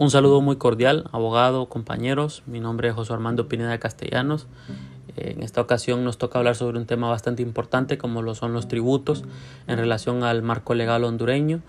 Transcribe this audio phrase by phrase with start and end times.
[0.00, 2.44] Un saludo muy cordial, abogado, compañeros.
[2.46, 4.46] Mi nombre es José Armando Pineda Castellanos.
[5.16, 8.68] En esta ocasión nos toca hablar sobre un tema bastante importante como lo son los
[8.68, 9.24] tributos
[9.66, 11.62] en relación al marco legal hondureño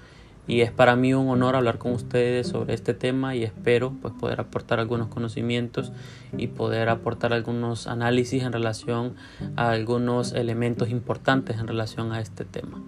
[0.45, 4.13] y es para mí un honor hablar con ustedes sobre este tema y espero pues
[4.13, 5.91] poder aportar algunos conocimientos
[6.37, 9.15] y poder aportar algunos análisis en relación
[9.55, 12.79] a algunos elementos importantes en relación a este tema.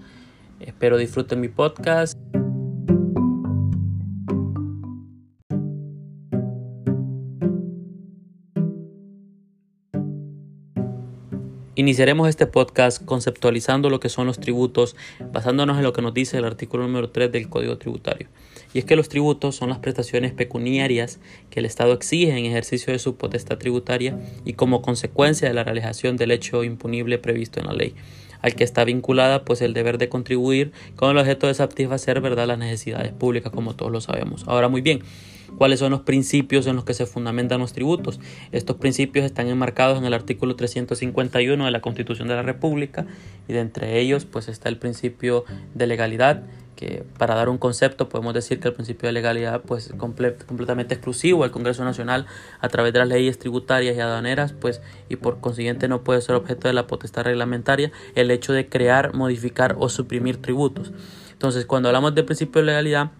[0.59, 2.20] Espero disfruten mi podcast.
[11.81, 14.95] Iniciaremos este podcast conceptualizando lo que son los tributos,
[15.33, 18.27] basándonos en lo que nos dice el artículo número 3 del Código Tributario.
[18.71, 22.93] Y es que los tributos son las prestaciones pecuniarias que el Estado exige en ejercicio
[22.93, 27.65] de su potestad tributaria y como consecuencia de la realización del hecho impunible previsto en
[27.65, 27.95] la ley
[28.41, 32.47] al que está vinculada pues el deber de contribuir con el objeto de satisfacer verdad
[32.47, 34.43] las necesidades públicas como todos lo sabemos.
[34.47, 35.01] Ahora muy bien,
[35.57, 38.19] cuáles son los principios en los que se fundamentan los tributos.
[38.51, 43.05] Estos principios están enmarcados en el artículo 351 de la Constitución de la República
[43.47, 46.43] y de entre ellos pues está el principio de legalidad,
[47.17, 51.51] para dar un concepto podemos decir que el principio de legalidad pues completamente exclusivo al
[51.51, 52.25] Congreso Nacional
[52.59, 56.35] a través de las leyes tributarias y aduaneras pues y por consiguiente no puede ser
[56.35, 60.91] objeto de la potestad reglamentaria el hecho de crear, modificar o suprimir tributos.
[61.31, 63.11] Entonces cuando hablamos del principio de legalidad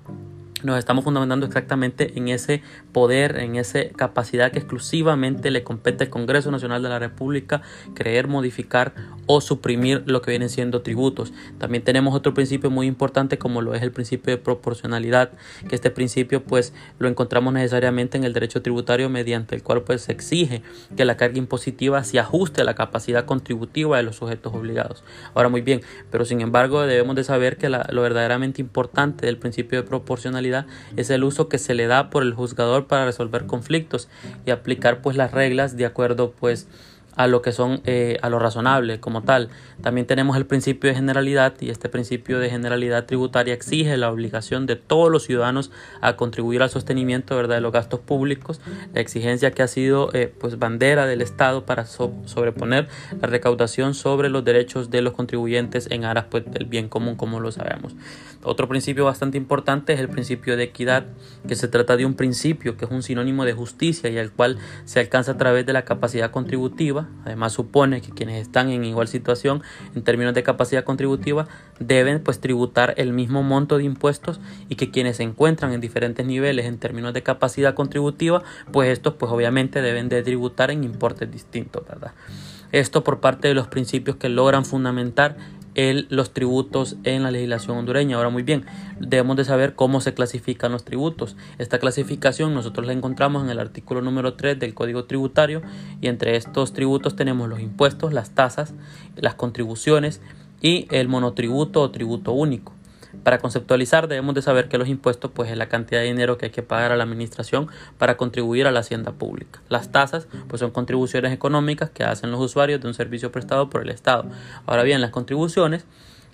[0.64, 6.10] nos estamos fundamentando exactamente en ese poder, en esa capacidad que exclusivamente le compete al
[6.10, 7.62] Congreso Nacional de la República
[7.94, 8.94] creer, modificar
[9.26, 11.34] o suprimir lo que vienen siendo tributos.
[11.58, 15.32] También tenemos otro principio muy importante como lo es el principio de proporcionalidad,
[15.68, 20.02] que este principio pues lo encontramos necesariamente en el derecho tributario mediante el cual pues
[20.04, 20.62] se exige
[20.96, 25.04] que la carga impositiva se ajuste a la capacidad contributiva de los sujetos obligados.
[25.34, 29.82] Ahora muy bien, pero sin embargo debemos de saber que lo verdaderamente importante del principio
[29.82, 30.51] de proporcionalidad
[30.98, 34.08] es el uso que se le da por el juzgador para resolver conflictos
[34.46, 36.68] y aplicar pues las reglas de acuerdo pues
[37.16, 39.50] a lo que son eh, a lo razonable como tal.
[39.82, 44.66] También tenemos el principio de generalidad y este principio de generalidad tributaria exige la obligación
[44.66, 47.56] de todos los ciudadanos a contribuir al sostenimiento ¿verdad?
[47.56, 48.62] de los gastos públicos,
[48.94, 52.88] la exigencia que ha sido eh, pues bandera del Estado para sobreponer
[53.20, 57.40] la recaudación sobre los derechos de los contribuyentes en aras pues, del bien común como
[57.40, 57.96] lo sabemos.
[58.44, 61.06] Otro principio bastante importante es el principio de equidad,
[61.48, 64.58] que se trata de un principio que es un sinónimo de justicia y al cual
[64.86, 69.08] se alcanza a través de la capacidad contributiva Además supone que quienes están en igual
[69.08, 69.62] situación
[69.96, 71.48] en términos de capacidad contributiva
[71.80, 74.40] deben pues tributar el mismo monto de impuestos
[74.70, 79.16] y que quienes se encuentran en diferentes niveles en términos de capacidad contributiva pues estos
[79.16, 81.84] pues obviamente deben de tributar en importes distintos.
[82.72, 85.38] Esto por parte de los principios que logran fundamentar
[85.76, 88.18] el, los tributos en la legislación hondureña.
[88.18, 88.66] Ahora muy bien,
[89.00, 91.36] debemos de saber cómo se clasifican los tributos.
[91.58, 95.62] Esta clasificación nosotros la encontramos en el artículo número 3 del Código Tributario
[96.02, 98.74] y entre estos tributos tenemos los impuestos, las tasas,
[99.16, 100.22] las contribuciones
[100.62, 102.74] y el monotributo o tributo único.
[103.24, 106.46] Para conceptualizar debemos de saber que los impuestos pues es la cantidad de dinero que
[106.48, 107.68] hay que pagar a la administración
[107.98, 109.62] para contribuir a la hacienda pública.
[109.70, 113.82] Las tasas pues son contribuciones económicas que hacen los usuarios de un servicio prestado por
[113.82, 114.26] el Estado.
[114.66, 115.86] Ahora bien, las contribuciones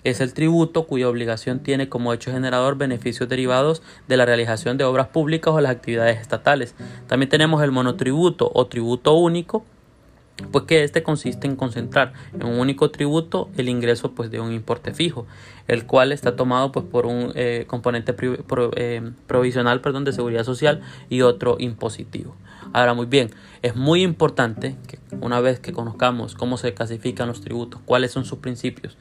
[0.04, 4.84] es el tributo cuya obligación tiene como hecho generador beneficios derivados de la realización de
[4.84, 6.74] obras públicas o las actividades estatales.
[7.06, 9.64] También tenemos el monotributo o tributo único
[10.50, 14.52] pues que este consiste en concentrar en un único tributo el ingreso pues de un
[14.52, 15.26] importe fijo,
[15.66, 18.14] el cual está tomado pues por un eh, componente
[18.76, 22.34] eh, provisional perdón, de seguridad social y otro impositivo.
[22.72, 23.30] Ahora muy bien,
[23.62, 28.24] es muy importante que una vez que conozcamos cómo se clasifican los tributos, cuáles son
[28.24, 28.96] sus principios,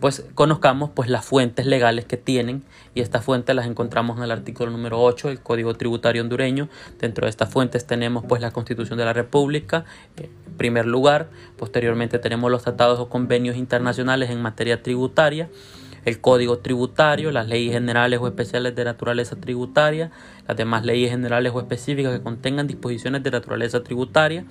[0.00, 2.62] pues conozcamos pues las fuentes legales que tienen
[2.94, 6.68] y estas fuentes las encontramos en el artículo número 8 del Código Tributario hondureño.
[6.98, 9.84] Dentro de estas fuentes tenemos pues la Constitución de la República,
[10.16, 15.48] en primer lugar, posteriormente tenemos los tratados o convenios internacionales en materia tributaria,
[16.04, 20.10] el Código Tributario, las leyes generales o especiales de naturaleza tributaria,
[20.48, 24.44] las demás leyes generales o específicas que contengan disposiciones de naturaleza tributaria,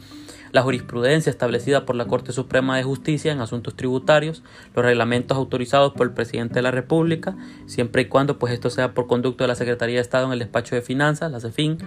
[0.52, 4.44] la jurisprudencia establecida por la Corte Suprema de Justicia en asuntos tributarios,
[4.76, 7.36] los reglamentos autorizados por el presidente de la República,
[7.66, 10.40] siempre y cuando pues esto sea por conducto de la Secretaría de Estado en el
[10.40, 11.78] despacho de Finanzas, la CEFIN,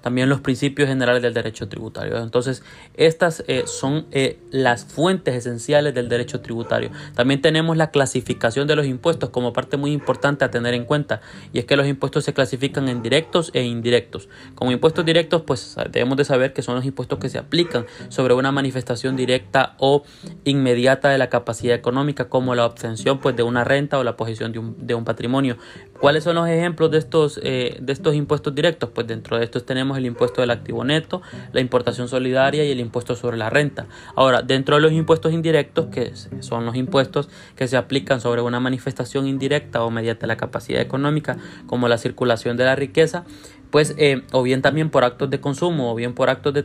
[0.00, 2.18] también los principios generales del derecho tributario.
[2.18, 2.62] Entonces,
[2.94, 6.90] estas eh, son eh, las fuentes esenciales del derecho tributario.
[7.14, 11.20] También tenemos la clasificación de los impuestos como parte muy importante a tener en cuenta,
[11.52, 14.28] y es que los impuestos se clasifican en directos e indirectos.
[14.54, 18.34] Como impuestos directos, pues debemos de saber que son los impuestos que se aplican sobre
[18.34, 20.02] una manifestación directa o
[20.44, 24.52] inmediata de la capacidad económica, como la obtención pues, de una renta o la posesión
[24.52, 25.56] de un, de un patrimonio.
[26.00, 28.90] ¿Cuáles son los ejemplos de estos, eh, de estos impuestos directos?
[28.94, 31.22] Pues dentro de estos tenemos el impuesto del activo neto,
[31.52, 33.86] la importación solidaria y el impuesto sobre la renta.
[34.16, 38.60] Ahora, dentro de los impuestos indirectos, que son los impuestos que se aplican sobre una
[38.60, 43.24] manifestación indirecta o mediante la capacidad económica, como la circulación de la riqueza,
[43.70, 46.62] pues eh, o bien también por actos de consumo o bien por actos de,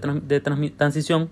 [0.72, 1.30] transición,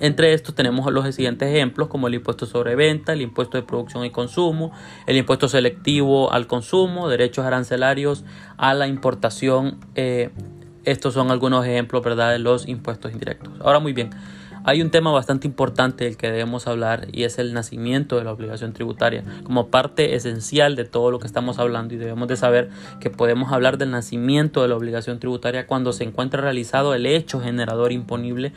[0.00, 4.04] entre estos tenemos los siguientes ejemplos como el impuesto sobre venta, el impuesto de producción
[4.04, 4.70] y consumo,
[5.06, 8.24] el impuesto selectivo al consumo, derechos arancelarios
[8.56, 9.78] a la importación.
[9.96, 10.30] Eh,
[10.90, 12.32] estos son algunos ejemplos ¿verdad?
[12.32, 13.52] de los impuestos indirectos.
[13.60, 14.10] Ahora muy bien,
[14.68, 18.32] hay un tema bastante importante del que debemos hablar y es el nacimiento de la
[18.32, 22.68] obligación tributaria como parte esencial de todo lo que estamos hablando y debemos de saber
[23.00, 27.40] que podemos hablar del nacimiento de la obligación tributaria cuando se encuentra realizado el hecho
[27.40, 28.52] generador imponible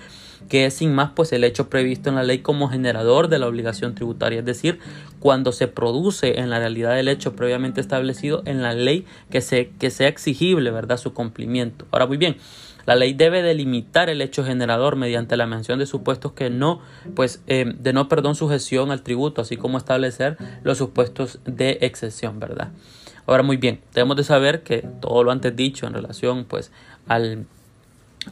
[0.50, 3.48] que es sin más pues el hecho previsto en la ley como generador de la
[3.48, 4.80] obligación tributaria, es decir,
[5.20, 9.70] cuando se produce en la realidad el hecho previamente establecido en la ley que, se,
[9.80, 11.86] que sea exigible, ¿verdad?, su cumplimiento.
[11.92, 12.38] Ahora, muy bien,
[12.86, 16.82] la ley debe delimitar el hecho generador mediante la mención de supuestos que no,
[17.16, 22.40] pues, eh, de no perdón sujeción al tributo, así como establecer los supuestos de excepción,
[22.40, 22.70] ¿verdad?
[23.28, 26.72] Ahora, muy bien, debemos de saber que todo lo antes dicho en relación, pues,
[27.08, 27.46] al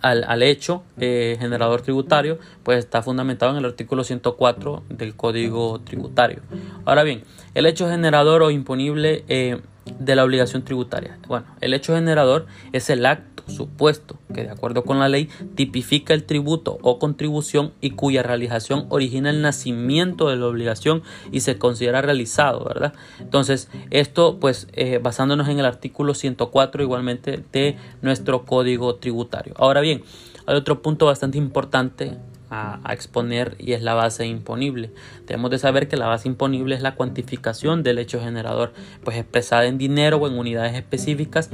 [0.01, 6.42] al, hecho eh, generador tributario, pues está fundamentado en el artículo 104 del Código Tributario.
[6.86, 7.24] Ahora bien,
[7.56, 9.60] el hecho generador o imponible eh,
[10.00, 11.18] de la obligación tributaria.
[11.28, 16.14] Bueno, el hecho generador es el acto supuesto que de acuerdo con la ley tipifica
[16.14, 21.58] el tributo o contribución y cuya realización origina el nacimiento de la obligación y se
[21.58, 22.94] considera realizado, ¿verdad?
[23.20, 29.54] Entonces, esto pues eh, basándonos en el artículo 104 igualmente de nuestro código tributario.
[29.58, 30.04] Ahora bien,
[30.46, 32.18] hay otro punto bastante importante
[32.50, 34.92] a, exponer y es la base imponible.
[35.25, 38.74] Debemos de saber que la base imponible es la cuantificación del hecho generador,
[39.04, 41.50] pues expresada en dinero o en unidades específicas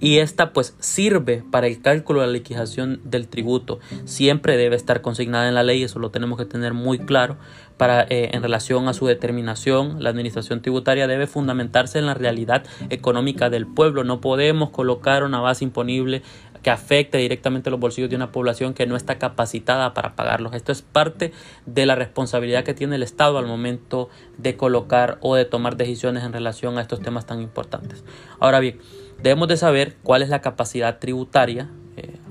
[0.00, 3.78] y esta pues sirve para el cálculo de la liquidación del tributo.
[4.04, 7.36] Siempre debe estar consignada en la ley, eso lo tenemos que tener muy claro.
[7.76, 12.64] Para, eh, en relación a su determinación, la administración tributaria debe fundamentarse en la realidad
[12.90, 14.04] económica del pueblo.
[14.04, 16.22] No podemos colocar una base imponible
[16.64, 20.54] que afecte directamente los bolsillos de una población que no está capacitada para pagarlos.
[20.54, 21.32] Esto es parte
[21.66, 24.08] de la responsabilidad que tiene el Estado al momento
[24.38, 28.02] de colocar o de tomar decisiones en relación a estos temas tan importantes.
[28.40, 28.80] Ahora bien,
[29.22, 31.68] debemos de saber cuál es la capacidad tributaria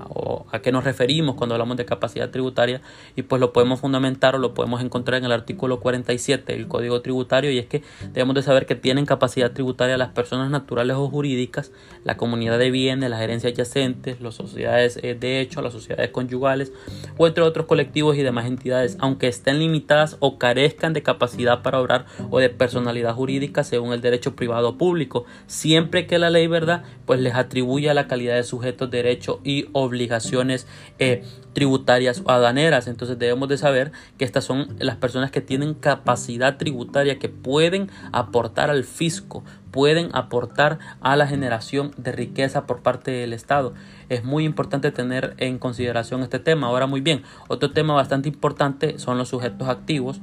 [0.08, 2.80] o a qué nos referimos cuando hablamos de capacidad tributaria
[3.16, 7.00] y pues lo podemos fundamentar o lo podemos encontrar en el artículo 47 del Código
[7.00, 7.82] Tributario y es que
[8.12, 11.72] debemos de saber que tienen capacidad tributaria las personas naturales o jurídicas,
[12.04, 16.72] la comunidad de bienes, las herencias adyacentes, las sociedades eh, de hecho, las sociedades conyugales
[17.16, 21.80] o entre otros colectivos y demás entidades, aunque estén limitadas o carezcan de capacidad para
[21.80, 26.82] obrar o de personalidad jurídica según el derecho privado público, siempre que la ley, ¿verdad?,
[27.06, 30.66] pues les atribuya la calidad de sujetos de derecho y obligaciones
[30.98, 32.88] eh, tributarias o aduaneras.
[32.88, 37.90] Entonces debemos de saber que estas son las personas que tienen capacidad tributaria, que pueden
[38.12, 43.74] aportar al fisco, pueden aportar a la generación de riqueza por parte del Estado.
[44.08, 46.66] Es muy importante tener en consideración este tema.
[46.66, 50.20] Ahora muy bien, otro tema bastante importante son los sujetos activos.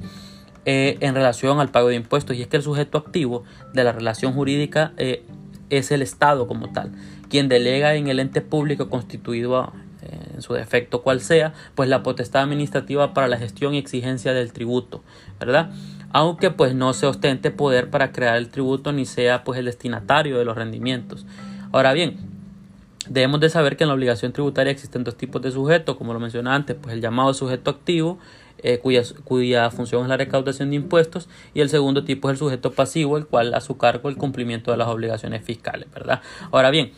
[0.64, 3.44] Eh, en relación al pago de impuestos y es que el sujeto activo
[3.74, 5.26] de la relación jurídica eh,
[5.72, 6.92] es el Estado como tal
[7.32, 9.72] quien delega en el ente público constituido
[10.02, 14.34] eh, en su defecto cual sea, pues la potestad administrativa para la gestión y exigencia
[14.34, 15.02] del tributo,
[15.40, 15.72] ¿verdad?
[16.12, 20.38] Aunque pues no se ostente poder para crear el tributo ni sea pues el destinatario
[20.38, 21.26] de los rendimientos.
[21.72, 22.18] Ahora bien,
[23.08, 26.20] debemos de saber que en la obligación tributaria existen dos tipos de sujetos, como lo
[26.20, 28.20] mencioné antes, pues el llamado sujeto activo
[28.64, 32.38] eh, cuya, cuya función es la recaudación de impuestos, y el segundo tipo es el
[32.38, 36.22] sujeto pasivo, el cual a su cargo el cumplimiento de las obligaciones fiscales, ¿verdad?
[36.52, 36.92] Ahora bien,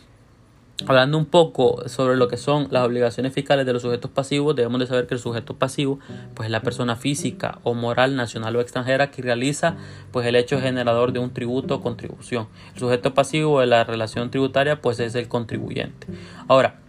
[0.88, 4.80] Hablando un poco sobre lo que son las obligaciones fiscales de los sujetos pasivos, debemos
[4.80, 6.00] de saber que el sujeto pasivo
[6.34, 9.76] pues es la persona física o moral nacional o extranjera que realiza
[10.10, 12.48] pues el hecho generador de un tributo o contribución.
[12.74, 16.08] El sujeto pasivo de la relación tributaria pues es el contribuyente.
[16.48, 16.80] Ahora,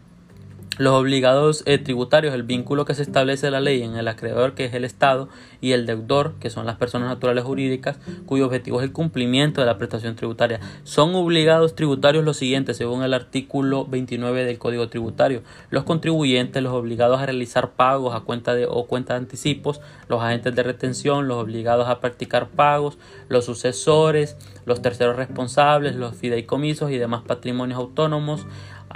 [0.78, 4.66] Los obligados eh, tributarios, el vínculo que se establece la ley en el acreedor, que
[4.66, 5.30] es el Estado,
[5.62, 9.68] y el deudor, que son las personas naturales jurídicas, cuyo objetivo es el cumplimiento de
[9.68, 10.60] la prestación tributaria.
[10.84, 15.44] Son obligados tributarios los siguientes, según el artículo 29 del Código Tributario.
[15.70, 19.80] Los contribuyentes, los obligados a realizar pagos a cuenta de o cuenta de anticipos,
[20.10, 22.98] los agentes de retención, los obligados a practicar pagos,
[23.30, 28.46] los sucesores, los terceros responsables, los fideicomisos y demás patrimonios autónomos,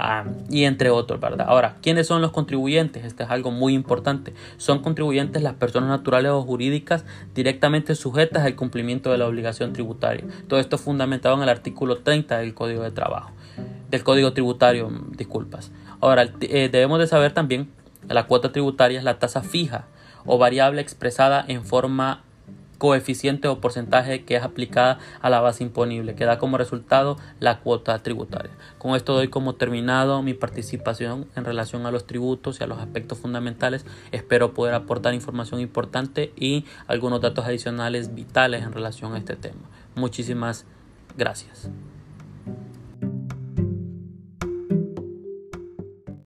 [0.02, 1.44] Ah, y entre otros, ¿verdad?
[1.46, 3.04] Ahora, ¿quiénes son los contribuyentes?
[3.04, 4.32] Este es algo muy importante.
[4.56, 7.04] Son contribuyentes las personas naturales o jurídicas
[7.34, 10.24] directamente sujetas al cumplimiento de la obligación tributaria.
[10.48, 13.32] Todo esto es fundamentado en el artículo 30 del Código de Trabajo,
[13.90, 15.70] del Código Tributario, disculpas.
[16.00, 17.68] Ahora, eh, debemos de saber también
[18.08, 19.84] que la cuota tributaria es la tasa fija
[20.24, 22.24] o variable expresada en forma
[22.80, 27.60] coeficiente o porcentaje que es aplicada a la base imponible, que da como resultado la
[27.60, 28.52] cuota tributaria.
[28.78, 32.78] Con esto doy como terminado mi participación en relación a los tributos y a los
[32.78, 33.84] aspectos fundamentales.
[34.12, 39.68] Espero poder aportar información importante y algunos datos adicionales vitales en relación a este tema.
[39.94, 40.64] Muchísimas
[41.18, 41.68] gracias.